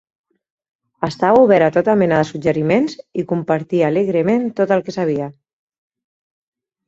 [1.07, 5.27] Estava obert a tota mena de suggeriments i compartia alegrement tot el que sabia.